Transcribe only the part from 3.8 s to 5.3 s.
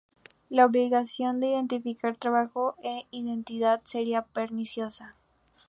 sería perniciosa.